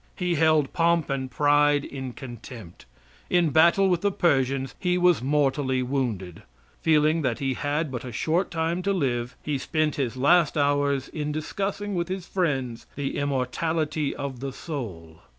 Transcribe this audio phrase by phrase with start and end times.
[0.15, 2.85] He held pomp and pride in contempt.
[3.29, 6.41] In battle with the Persians he was mortally wounded.
[6.81, 11.07] Feeling that he had but a short time to live, he spent his last hours
[11.09, 15.19] in discussing with his friends the immortality of the soul.